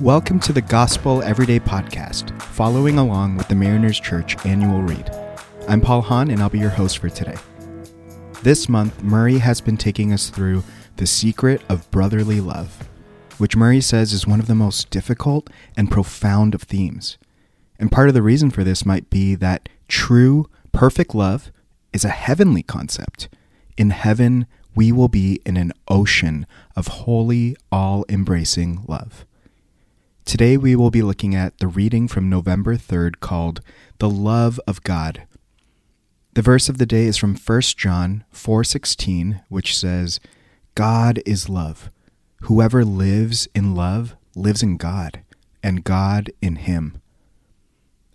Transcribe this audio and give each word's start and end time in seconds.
Welcome 0.00 0.40
to 0.40 0.54
the 0.54 0.62
Gospel 0.62 1.22
Everyday 1.22 1.60
Podcast, 1.60 2.40
following 2.40 2.96
along 2.96 3.36
with 3.36 3.48
the 3.48 3.54
Mariners 3.54 4.00
Church 4.00 4.34
annual 4.46 4.80
read. 4.80 5.14
I'm 5.68 5.82
Paul 5.82 6.00
Hahn, 6.00 6.30
and 6.30 6.40
I'll 6.40 6.48
be 6.48 6.58
your 6.58 6.70
host 6.70 6.96
for 6.96 7.10
today. 7.10 7.36
This 8.42 8.66
month, 8.66 9.02
Murray 9.02 9.36
has 9.36 9.60
been 9.60 9.76
taking 9.76 10.10
us 10.10 10.30
through 10.30 10.64
The 10.96 11.06
Secret 11.06 11.60
of 11.68 11.90
Brotherly 11.90 12.40
Love, 12.40 12.88
which 13.36 13.56
Murray 13.56 13.82
says 13.82 14.14
is 14.14 14.26
one 14.26 14.40
of 14.40 14.46
the 14.46 14.54
most 14.54 14.88
difficult 14.88 15.50
and 15.76 15.90
profound 15.90 16.54
of 16.54 16.62
themes. 16.62 17.18
And 17.78 17.92
part 17.92 18.08
of 18.08 18.14
the 18.14 18.22
reason 18.22 18.50
for 18.50 18.64
this 18.64 18.86
might 18.86 19.10
be 19.10 19.34
that 19.34 19.68
true, 19.86 20.48
perfect 20.72 21.14
love 21.14 21.52
is 21.92 22.06
a 22.06 22.08
heavenly 22.08 22.62
concept. 22.62 23.28
In 23.76 23.90
heaven, 23.90 24.46
we 24.74 24.92
will 24.92 25.08
be 25.08 25.42
in 25.44 25.58
an 25.58 25.74
ocean 25.88 26.46
of 26.74 26.86
holy, 26.86 27.54
all 27.70 28.06
embracing 28.08 28.82
love. 28.88 29.26
Today 30.24 30.56
we 30.56 30.76
will 30.76 30.90
be 30.90 31.02
looking 31.02 31.34
at 31.34 31.58
the 31.58 31.66
reading 31.66 32.06
from 32.06 32.28
November 32.28 32.76
3rd 32.76 33.20
called 33.20 33.60
The 33.98 34.10
Love 34.10 34.60
of 34.66 34.82
God. 34.84 35.26
The 36.34 36.42
verse 36.42 36.68
of 36.68 36.78
the 36.78 36.86
day 36.86 37.06
is 37.06 37.16
from 37.16 37.34
1 37.34 37.76
John 37.76 38.24
4:16, 38.30 39.40
which 39.48 39.76
says, 39.76 40.20
"God 40.74 41.20
is 41.26 41.48
love. 41.48 41.90
Whoever 42.42 42.84
lives 42.84 43.48
in 43.54 43.74
love 43.74 44.14
lives 44.36 44.62
in 44.62 44.76
God, 44.76 45.22
and 45.62 45.82
God 45.82 46.30
in 46.40 46.56
him." 46.56 47.00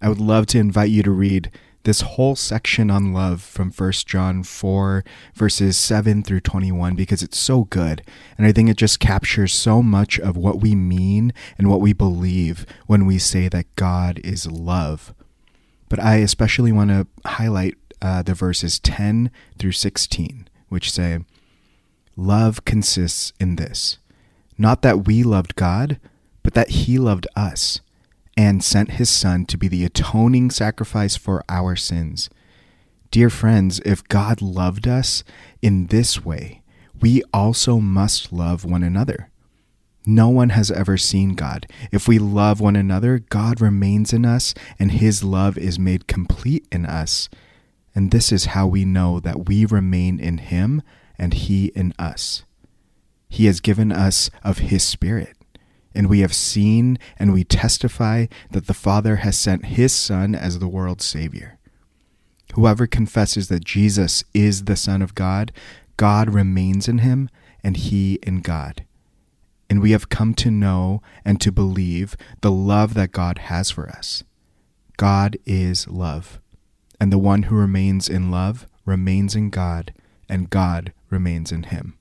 I 0.00 0.08
would 0.08 0.20
love 0.20 0.46
to 0.46 0.58
invite 0.58 0.90
you 0.90 1.02
to 1.02 1.10
read 1.10 1.50
this 1.84 2.00
whole 2.00 2.34
section 2.34 2.90
on 2.90 3.12
love 3.12 3.42
from 3.42 3.70
1 3.70 3.92
John 4.06 4.42
4, 4.42 5.04
verses 5.34 5.76
7 5.76 6.22
through 6.22 6.40
21, 6.40 6.94
because 6.94 7.22
it's 7.22 7.38
so 7.38 7.64
good. 7.64 8.02
And 8.36 8.46
I 8.46 8.52
think 8.52 8.68
it 8.68 8.76
just 8.76 9.00
captures 9.00 9.54
so 9.54 9.82
much 9.82 10.18
of 10.18 10.36
what 10.36 10.60
we 10.60 10.74
mean 10.74 11.32
and 11.56 11.70
what 11.70 11.80
we 11.80 11.92
believe 11.92 12.66
when 12.86 13.06
we 13.06 13.18
say 13.18 13.48
that 13.48 13.74
God 13.76 14.20
is 14.24 14.46
love. 14.46 15.14
But 15.88 16.00
I 16.00 16.16
especially 16.16 16.72
want 16.72 16.90
to 16.90 17.06
highlight 17.24 17.76
uh, 18.02 18.22
the 18.22 18.34
verses 18.34 18.80
10 18.80 19.30
through 19.58 19.72
16, 19.72 20.48
which 20.68 20.90
say, 20.90 21.20
Love 22.16 22.64
consists 22.64 23.32
in 23.40 23.56
this 23.56 23.98
not 24.56 24.82
that 24.82 25.06
we 25.06 25.22
loved 25.22 25.56
God, 25.56 25.98
but 26.42 26.54
that 26.54 26.70
He 26.70 26.98
loved 26.98 27.26
us 27.34 27.80
and 28.36 28.62
sent 28.64 28.92
his 28.92 29.10
Son 29.10 29.44
to 29.46 29.56
be 29.56 29.68
the 29.68 29.84
atoning 29.84 30.50
sacrifice 30.50 31.16
for 31.16 31.44
our 31.48 31.76
sins. 31.76 32.28
Dear 33.10 33.30
friends, 33.30 33.80
if 33.84 34.02
God 34.08 34.42
loved 34.42 34.88
us 34.88 35.22
in 35.62 35.86
this 35.86 36.24
way, 36.24 36.62
we 37.00 37.22
also 37.32 37.78
must 37.78 38.32
love 38.32 38.64
one 38.64 38.82
another. 38.82 39.30
No 40.06 40.28
one 40.28 40.50
has 40.50 40.70
ever 40.70 40.96
seen 40.96 41.34
God. 41.34 41.66
If 41.90 42.06
we 42.08 42.18
love 42.18 42.60
one 42.60 42.76
another, 42.76 43.20
God 43.20 43.60
remains 43.60 44.12
in 44.12 44.26
us, 44.26 44.52
and 44.78 44.90
his 44.90 45.24
love 45.24 45.56
is 45.56 45.78
made 45.78 46.06
complete 46.06 46.66
in 46.70 46.84
us. 46.84 47.28
And 47.94 48.10
this 48.10 48.32
is 48.32 48.46
how 48.46 48.66
we 48.66 48.84
know 48.84 49.20
that 49.20 49.46
we 49.46 49.64
remain 49.64 50.18
in 50.18 50.38
him 50.38 50.82
and 51.16 51.32
he 51.32 51.66
in 51.66 51.94
us. 51.98 52.44
He 53.28 53.46
has 53.46 53.60
given 53.60 53.92
us 53.92 54.30
of 54.42 54.58
his 54.58 54.82
Spirit 54.82 55.36
and 55.94 56.08
we 56.08 56.20
have 56.20 56.34
seen 56.34 56.98
and 57.18 57.32
we 57.32 57.44
testify 57.44 58.26
that 58.50 58.66
the 58.66 58.74
Father 58.74 59.16
has 59.16 59.38
sent 59.38 59.66
his 59.66 59.92
Son 59.92 60.34
as 60.34 60.58
the 60.58 60.68
world's 60.68 61.04
Savior. 61.04 61.58
Whoever 62.54 62.86
confesses 62.86 63.48
that 63.48 63.64
Jesus 63.64 64.24
is 64.32 64.64
the 64.64 64.76
Son 64.76 65.02
of 65.02 65.14
God, 65.14 65.52
God 65.96 66.32
remains 66.32 66.88
in 66.88 66.98
him, 66.98 67.28
and 67.62 67.76
he 67.76 68.18
in 68.22 68.40
God. 68.40 68.84
And 69.70 69.80
we 69.80 69.92
have 69.92 70.08
come 70.08 70.34
to 70.34 70.50
know 70.50 71.02
and 71.24 71.40
to 71.40 71.50
believe 71.50 72.16
the 72.42 72.50
love 72.50 72.94
that 72.94 73.12
God 73.12 73.38
has 73.38 73.70
for 73.70 73.88
us. 73.88 74.22
God 74.96 75.36
is 75.46 75.88
love, 75.88 76.38
and 77.00 77.12
the 77.12 77.18
one 77.18 77.44
who 77.44 77.56
remains 77.56 78.08
in 78.08 78.30
love 78.30 78.66
remains 78.84 79.34
in 79.34 79.50
God, 79.50 79.92
and 80.28 80.50
God 80.50 80.92
remains 81.10 81.50
in 81.50 81.64
him. 81.64 81.98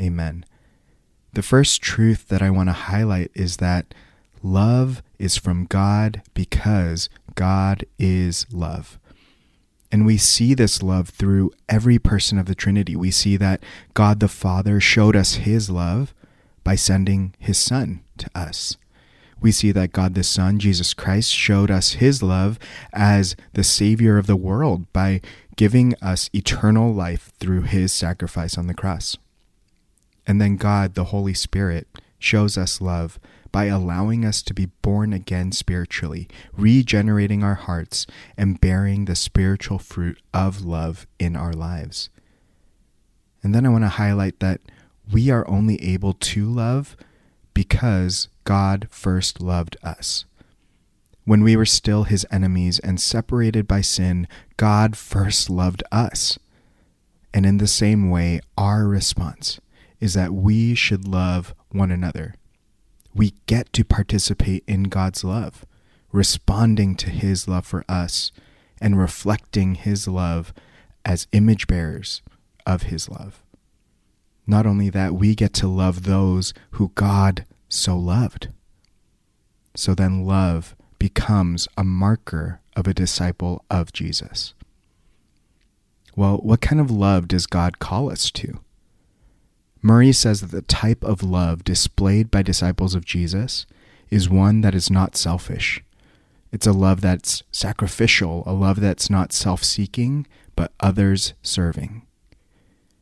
Amen. 0.00 0.44
The 1.36 1.42
first 1.42 1.82
truth 1.82 2.28
that 2.28 2.40
I 2.40 2.48
want 2.48 2.70
to 2.70 2.72
highlight 2.72 3.30
is 3.34 3.58
that 3.58 3.92
love 4.42 5.02
is 5.18 5.36
from 5.36 5.66
God 5.66 6.22
because 6.32 7.10
God 7.34 7.84
is 7.98 8.46
love. 8.50 8.98
And 9.92 10.06
we 10.06 10.16
see 10.16 10.54
this 10.54 10.82
love 10.82 11.10
through 11.10 11.50
every 11.68 11.98
person 11.98 12.38
of 12.38 12.46
the 12.46 12.54
Trinity. 12.54 12.96
We 12.96 13.10
see 13.10 13.36
that 13.36 13.62
God 13.92 14.20
the 14.20 14.28
Father 14.28 14.80
showed 14.80 15.14
us 15.14 15.34
his 15.34 15.68
love 15.68 16.14
by 16.64 16.74
sending 16.74 17.34
his 17.38 17.58
Son 17.58 18.00
to 18.16 18.30
us. 18.34 18.78
We 19.38 19.52
see 19.52 19.72
that 19.72 19.92
God 19.92 20.14
the 20.14 20.24
Son, 20.24 20.58
Jesus 20.58 20.94
Christ, 20.94 21.34
showed 21.34 21.70
us 21.70 21.92
his 21.92 22.22
love 22.22 22.58
as 22.94 23.36
the 23.52 23.62
Savior 23.62 24.16
of 24.16 24.26
the 24.26 24.36
world 24.36 24.90
by 24.94 25.20
giving 25.54 25.92
us 26.00 26.30
eternal 26.32 26.94
life 26.94 27.30
through 27.38 27.64
his 27.64 27.92
sacrifice 27.92 28.56
on 28.56 28.68
the 28.68 28.74
cross. 28.74 29.18
And 30.26 30.40
then 30.40 30.56
God, 30.56 30.94
the 30.94 31.04
Holy 31.04 31.34
Spirit, 31.34 31.86
shows 32.18 32.58
us 32.58 32.80
love 32.80 33.18
by 33.52 33.66
allowing 33.66 34.24
us 34.24 34.42
to 34.42 34.52
be 34.52 34.66
born 34.82 35.12
again 35.12 35.52
spiritually, 35.52 36.28
regenerating 36.56 37.42
our 37.42 37.54
hearts, 37.54 38.06
and 38.36 38.60
bearing 38.60 39.04
the 39.04 39.16
spiritual 39.16 39.78
fruit 39.78 40.20
of 40.34 40.64
love 40.64 41.06
in 41.18 41.36
our 41.36 41.52
lives. 41.52 42.10
And 43.42 43.54
then 43.54 43.64
I 43.64 43.68
want 43.68 43.84
to 43.84 43.88
highlight 43.88 44.40
that 44.40 44.60
we 45.12 45.30
are 45.30 45.48
only 45.48 45.82
able 45.82 46.12
to 46.12 46.46
love 46.46 46.96
because 47.54 48.28
God 48.44 48.88
first 48.90 49.40
loved 49.40 49.76
us. 49.82 50.24
When 51.24 51.42
we 51.42 51.56
were 51.56 51.66
still 51.66 52.04
his 52.04 52.26
enemies 52.30 52.78
and 52.80 53.00
separated 53.00 53.66
by 53.66 53.80
sin, 53.80 54.28
God 54.56 54.96
first 54.96 55.48
loved 55.48 55.82
us. 55.90 56.38
And 57.32 57.46
in 57.46 57.58
the 57.58 57.66
same 57.66 58.10
way, 58.10 58.40
our 58.58 58.86
response 58.86 59.60
is 60.00 60.14
that 60.14 60.32
we 60.32 60.74
should 60.74 61.06
love 61.06 61.54
one 61.70 61.90
another. 61.90 62.34
We 63.14 63.34
get 63.46 63.72
to 63.74 63.84
participate 63.84 64.64
in 64.66 64.84
God's 64.84 65.24
love, 65.24 65.64
responding 66.12 66.96
to 66.96 67.10
his 67.10 67.48
love 67.48 67.66
for 67.66 67.84
us 67.88 68.30
and 68.80 68.98
reflecting 68.98 69.74
his 69.74 70.06
love 70.06 70.52
as 71.04 71.28
image 71.32 71.66
bearers 71.66 72.22
of 72.66 72.84
his 72.84 73.08
love. 73.08 73.42
Not 74.46 74.66
only 74.66 74.90
that, 74.90 75.14
we 75.14 75.34
get 75.34 75.52
to 75.54 75.68
love 75.68 76.02
those 76.02 76.52
who 76.72 76.92
God 76.94 77.44
so 77.68 77.96
loved. 77.96 78.48
So 79.74 79.94
then, 79.94 80.24
love 80.24 80.76
becomes 80.98 81.68
a 81.76 81.84
marker 81.84 82.60
of 82.74 82.86
a 82.86 82.94
disciple 82.94 83.64
of 83.70 83.92
Jesus. 83.92 84.54
Well, 86.14 86.38
what 86.38 86.60
kind 86.60 86.80
of 86.80 86.90
love 86.90 87.28
does 87.28 87.46
God 87.46 87.78
call 87.78 88.10
us 88.10 88.30
to? 88.32 88.60
Murray 89.82 90.12
says 90.12 90.40
that 90.40 90.50
the 90.50 90.62
type 90.62 91.04
of 91.04 91.22
love 91.22 91.64
displayed 91.64 92.30
by 92.30 92.42
disciples 92.42 92.94
of 92.94 93.04
Jesus 93.04 93.66
is 94.10 94.28
one 94.28 94.60
that 94.60 94.74
is 94.74 94.90
not 94.90 95.16
selfish. 95.16 95.82
It's 96.52 96.66
a 96.66 96.72
love 96.72 97.00
that's 97.00 97.42
sacrificial, 97.50 98.42
a 98.46 98.52
love 98.52 98.80
that's 98.80 99.10
not 99.10 99.32
self 99.32 99.62
seeking, 99.62 100.26
but 100.54 100.72
others 100.80 101.34
serving. 101.42 102.06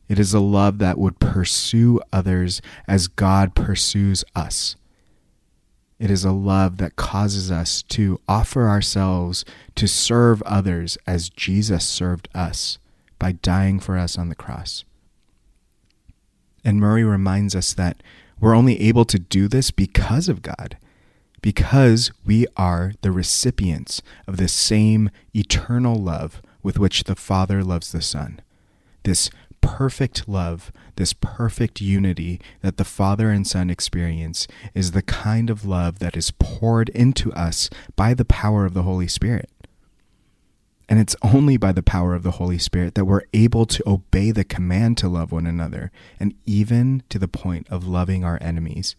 It 0.07 0.19
is 0.19 0.33
a 0.33 0.39
love 0.39 0.77
that 0.79 0.97
would 0.97 1.19
pursue 1.19 1.99
others 2.13 2.61
as 2.87 3.07
God 3.07 3.55
pursues 3.55 4.23
us. 4.35 4.75
It 5.97 6.11
is 6.11 6.25
a 6.25 6.31
love 6.31 6.77
that 6.77 6.97
causes 6.97 7.49
us 7.49 7.81
to 7.83 8.19
offer 8.27 8.67
ourselves 8.67 9.45
to 9.75 9.87
serve 9.87 10.41
others 10.43 10.97
as 11.07 11.29
Jesus 11.29 11.85
served 11.85 12.27
us 12.35 12.77
by 13.17 13.31
dying 13.31 13.79
for 13.79 13.97
us 13.97 14.17
on 14.17 14.29
the 14.29 14.35
cross. 14.35 14.83
And 16.65 16.79
Murray 16.79 17.03
reminds 17.03 17.55
us 17.55 17.73
that 17.73 18.01
we're 18.39 18.55
only 18.55 18.81
able 18.81 19.05
to 19.05 19.19
do 19.19 19.47
this 19.47 19.69
because 19.71 20.27
of 20.27 20.41
God, 20.41 20.77
because 21.41 22.11
we 22.25 22.47
are 22.57 22.93
the 23.01 23.11
recipients 23.11 24.01
of 24.27 24.37
the 24.37 24.47
same 24.47 25.11
eternal 25.33 25.95
love 25.95 26.41
with 26.63 26.79
which 26.79 27.03
the 27.03 27.15
Father 27.15 27.63
loves 27.63 27.91
the 27.91 28.01
Son. 28.01 28.41
This 29.03 29.29
perfect 29.61 30.27
love, 30.27 30.71
this 30.95 31.13
perfect 31.13 31.81
unity 31.81 32.41
that 32.61 32.77
the 32.77 32.83
Father 32.83 33.29
and 33.29 33.45
Son 33.47 33.69
experience 33.69 34.47
is 34.73 34.91
the 34.91 35.01
kind 35.01 35.49
of 35.49 35.65
love 35.65 35.99
that 35.99 36.17
is 36.17 36.31
poured 36.31 36.89
into 36.89 37.31
us 37.33 37.69
by 37.95 38.13
the 38.13 38.25
power 38.25 38.65
of 38.65 38.73
the 38.73 38.83
Holy 38.83 39.07
Spirit. 39.07 39.49
And 40.95 41.01
it's 41.01 41.15
only 41.21 41.57
by 41.57 41.73
the 41.73 41.83
power 41.83 42.15
of 42.15 42.23
the 42.23 42.31
Holy 42.39 42.57
Spirit 42.57 42.95
that 42.95 43.03
we're 43.03 43.25
able 43.33 43.65
to 43.65 43.83
obey 43.85 44.31
the 44.31 44.45
command 44.45 44.97
to 44.99 45.09
love 45.09 45.33
one 45.33 45.45
another, 45.45 45.91
and 46.21 46.33
even 46.45 47.03
to 47.09 47.19
the 47.19 47.27
point 47.27 47.67
of 47.69 47.85
loving 47.85 48.23
our 48.23 48.37
enemies. 48.39 48.95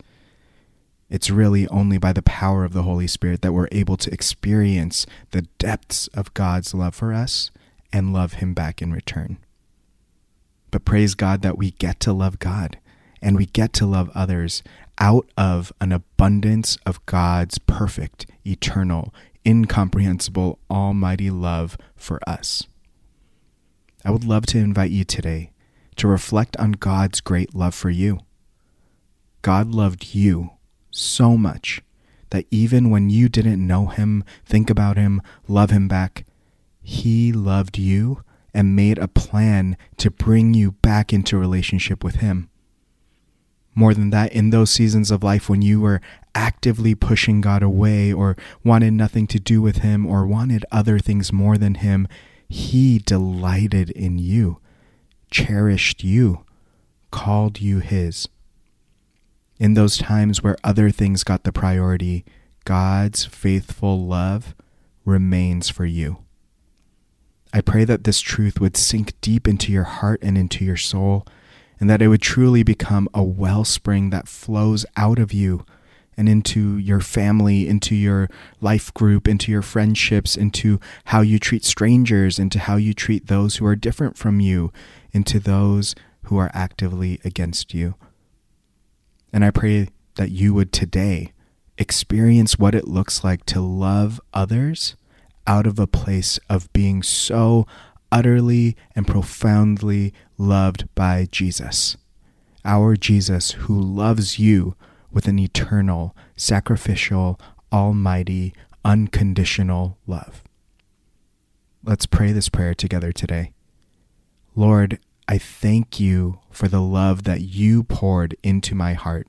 It's 1.08 1.30
really 1.30 1.66
only 1.68 1.96
by 1.96 2.12
the 2.12 2.20
power 2.20 2.66
of 2.66 2.74
the 2.74 2.82
Holy 2.82 3.06
Spirit 3.06 3.40
that 3.40 3.54
we're 3.54 3.70
able 3.72 3.96
to 3.96 4.12
experience 4.12 5.06
the 5.30 5.46
depths 5.56 6.08
of 6.08 6.34
God's 6.34 6.74
love 6.74 6.94
for 6.94 7.14
us 7.14 7.50
and 7.94 8.12
love 8.12 8.34
Him 8.34 8.52
back 8.52 8.82
in 8.82 8.92
return. 8.92 9.38
But 10.70 10.84
praise 10.84 11.14
God 11.14 11.40
that 11.40 11.56
we 11.56 11.70
get 11.70 11.98
to 12.00 12.12
love 12.12 12.38
God 12.38 12.76
and 13.22 13.38
we 13.38 13.46
get 13.46 13.72
to 13.72 13.86
love 13.86 14.10
others 14.14 14.62
out 14.98 15.30
of 15.38 15.72
an 15.80 15.92
abundance 15.92 16.76
of 16.84 17.06
God's 17.06 17.56
perfect, 17.56 18.26
eternal, 18.46 19.14
incomprehensible, 19.46 20.58
almighty 20.70 21.30
love 21.30 21.78
for 21.94 22.20
us. 22.28 22.66
I 24.04 24.10
would 24.10 24.24
love 24.24 24.46
to 24.46 24.58
invite 24.58 24.90
you 24.90 25.04
today 25.04 25.52
to 25.96 26.08
reflect 26.08 26.56
on 26.58 26.72
God's 26.72 27.20
great 27.20 27.54
love 27.54 27.74
for 27.74 27.90
you. 27.90 28.20
God 29.42 29.68
loved 29.68 30.14
you 30.14 30.50
so 30.90 31.36
much 31.36 31.80
that 32.30 32.46
even 32.50 32.90
when 32.90 33.08
you 33.10 33.28
didn't 33.28 33.64
know 33.64 33.86
him, 33.86 34.24
think 34.44 34.68
about 34.68 34.96
him, 34.96 35.22
love 35.48 35.70
him 35.70 35.88
back, 35.88 36.26
he 36.82 37.32
loved 37.32 37.78
you 37.78 38.22
and 38.52 38.74
made 38.74 38.98
a 38.98 39.08
plan 39.08 39.76
to 39.98 40.10
bring 40.10 40.54
you 40.54 40.72
back 40.72 41.12
into 41.12 41.36
relationship 41.36 42.02
with 42.02 42.16
him. 42.16 42.48
More 43.78 43.92
than 43.92 44.08
that, 44.08 44.32
in 44.32 44.50
those 44.50 44.70
seasons 44.70 45.10
of 45.10 45.22
life 45.22 45.50
when 45.50 45.60
you 45.60 45.80
were 45.82 46.00
actively 46.34 46.94
pushing 46.94 47.42
God 47.42 47.62
away 47.62 48.10
or 48.10 48.34
wanted 48.64 48.94
nothing 48.94 49.26
to 49.28 49.38
do 49.38 49.60
with 49.60 49.78
him 49.78 50.06
or 50.06 50.26
wanted 50.26 50.64
other 50.72 50.98
things 50.98 51.30
more 51.30 51.58
than 51.58 51.74
him, 51.74 52.08
he 52.48 52.98
delighted 52.98 53.90
in 53.90 54.18
you, 54.18 54.60
cherished 55.30 56.02
you, 56.02 56.44
called 57.10 57.60
you 57.60 57.80
his. 57.80 58.28
In 59.58 59.74
those 59.74 59.98
times 59.98 60.42
where 60.42 60.56
other 60.64 60.90
things 60.90 61.22
got 61.22 61.44
the 61.44 61.52
priority, 61.52 62.24
God's 62.64 63.26
faithful 63.26 64.06
love 64.06 64.54
remains 65.04 65.68
for 65.68 65.84
you. 65.84 66.24
I 67.52 67.60
pray 67.60 67.84
that 67.84 68.04
this 68.04 68.20
truth 68.20 68.58
would 68.58 68.76
sink 68.76 69.18
deep 69.20 69.46
into 69.46 69.70
your 69.70 69.84
heart 69.84 70.20
and 70.22 70.36
into 70.38 70.64
your 70.64 70.76
soul, 70.76 71.26
and 71.78 71.90
that 71.90 72.02
it 72.02 72.08
would 72.08 72.22
truly 72.22 72.62
become 72.62 73.08
a 73.12 73.22
wellspring 73.22 74.10
that 74.10 74.28
flows 74.28 74.86
out 74.96 75.18
of 75.18 75.32
you 75.32 75.64
and 76.16 76.28
into 76.28 76.78
your 76.78 77.00
family, 77.00 77.68
into 77.68 77.94
your 77.94 78.28
life 78.60 78.92
group, 78.94 79.28
into 79.28 79.52
your 79.52 79.62
friendships, 79.62 80.36
into 80.36 80.80
how 81.06 81.20
you 81.20 81.38
treat 81.38 81.64
strangers, 81.64 82.38
into 82.38 82.58
how 82.58 82.76
you 82.76 82.94
treat 82.94 83.26
those 83.26 83.56
who 83.56 83.66
are 83.66 83.76
different 83.76 84.16
from 84.16 84.40
you, 84.40 84.72
into 85.12 85.38
those 85.38 85.94
who 86.24 86.38
are 86.38 86.50
actively 86.54 87.20
against 87.24 87.74
you. 87.74 87.94
And 89.32 89.44
I 89.44 89.50
pray 89.50 89.88
that 90.14 90.30
you 90.30 90.54
would 90.54 90.72
today 90.72 91.32
experience 91.76 92.58
what 92.58 92.74
it 92.74 92.88
looks 92.88 93.22
like 93.22 93.44
to 93.46 93.60
love 93.60 94.20
others 94.32 94.96
out 95.46 95.66
of 95.66 95.78
a 95.78 95.86
place 95.86 96.40
of 96.48 96.72
being 96.72 97.02
so 97.02 97.66
utterly 98.10 98.76
and 98.94 99.06
profoundly 99.06 100.12
loved 100.38 100.88
by 100.94 101.28
Jesus. 101.30 101.96
Our 102.64 102.96
Jesus 102.96 103.52
who 103.52 103.80
loves 103.80 104.38
you 104.38 104.74
with 105.10 105.28
an 105.28 105.38
eternal, 105.38 106.16
sacrificial, 106.36 107.40
almighty, 107.72 108.52
unconditional 108.84 109.98
love. 110.06 110.42
Let's 111.84 112.06
pray 112.06 112.32
this 112.32 112.48
prayer 112.48 112.74
together 112.74 113.12
today. 113.12 113.52
Lord, 114.54 114.98
I 115.28 115.38
thank 115.38 116.00
you 116.00 116.40
for 116.50 116.68
the 116.68 116.80
love 116.80 117.24
that 117.24 117.42
you 117.42 117.82
poured 117.84 118.36
into 118.42 118.74
my 118.74 118.94
heart. 118.94 119.28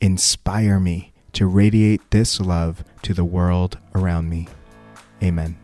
Inspire 0.00 0.78
me 0.78 1.12
to 1.32 1.46
radiate 1.46 2.10
this 2.10 2.40
love 2.40 2.84
to 3.02 3.14
the 3.14 3.24
world 3.24 3.78
around 3.94 4.28
me. 4.28 4.48
Amen. 5.22 5.63